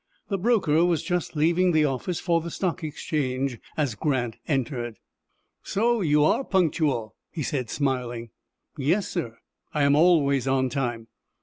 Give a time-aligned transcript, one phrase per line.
[0.29, 4.97] The broker was just leaving the office for the Stock Exchange as Grant entered.
[5.61, 8.31] "So you are punctual," he said, smiling.
[8.79, 9.37] "Yes, sir,
[9.75, 11.07] I always on time."